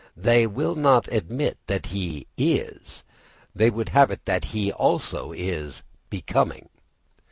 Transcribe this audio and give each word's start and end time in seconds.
They 0.17 0.47
will 0.47 0.73
not 0.73 1.07
admit 1.09 1.59
that 1.67 1.85
he 1.85 2.25
is; 2.35 3.03
they 3.53 3.69
would 3.69 3.89
have 3.89 4.09
it 4.09 4.25
that 4.25 4.45
he 4.45 4.71
also 4.71 5.31
is 5.31 5.83
_becoming. 6.09 6.69